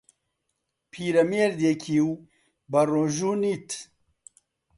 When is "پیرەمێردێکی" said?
0.91-1.99